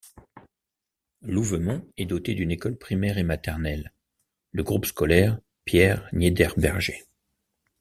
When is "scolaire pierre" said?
4.87-6.09